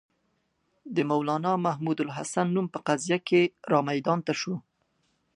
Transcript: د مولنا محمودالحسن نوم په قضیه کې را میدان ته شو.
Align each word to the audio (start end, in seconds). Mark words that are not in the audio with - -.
د 0.95 0.97
مولنا 1.09 1.53
محمودالحسن 1.65 2.47
نوم 2.55 2.67
په 2.73 2.79
قضیه 2.87 3.17
کې 3.27 3.41
را 3.71 3.79
میدان 3.89 4.19
ته 4.27 4.33
شو. 4.41 4.55